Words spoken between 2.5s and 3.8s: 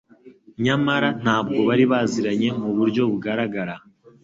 mu buryo bugaragara.